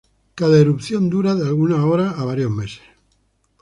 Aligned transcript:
Cada 0.39 0.57
erupción 0.59 1.11
dura 1.15 1.35
de 1.35 1.45
algunas 1.47 1.81
horas 1.81 2.17
a 2.17 2.23
varios 2.25 2.49
meses. 2.49 2.81